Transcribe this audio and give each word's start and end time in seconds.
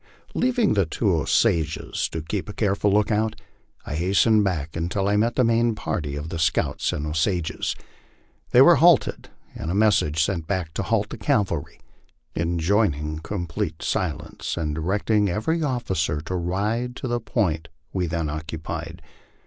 Leaving 0.33 0.73
the 0.73 0.87
two 0.87 1.13
Osages 1.13 2.09
to 2.09 2.23
keep 2.23 2.49
a 2.49 2.53
careful 2.53 2.91
lookout, 2.91 3.39
I 3.85 3.93
hastened 3.93 4.43
back 4.43 4.75
until 4.75 5.07
I 5.07 5.15
met 5.15 5.35
the 5.35 5.43
main 5.43 5.75
party 5.75 6.15
of 6.15 6.29
the 6.29 6.39
scouts 6.39 6.91
and 6.91 7.05
Osages. 7.05 7.75
They 8.49 8.63
were 8.63 8.77
halted 8.77 9.29
and 9.53 9.69
a 9.69 9.75
mes 9.75 9.97
sage 9.97 10.23
sent 10.23 10.47
back 10.47 10.73
to 10.73 10.81
halt 10.81 11.09
the 11.09 11.19
cavahy, 11.19 11.81
enjoining 12.35 13.19
complete 13.19 13.83
silence, 13.83 14.57
and 14.57 14.73
directing 14.73 15.29
every 15.29 15.61
officer 15.61 16.19
to 16.21 16.33
ride 16.35 16.95
to 16.95 17.07
the 17.07 17.19
point 17.19 17.67
we 17.93 18.07
then 18.07 18.27
occupied. 18.27 19.03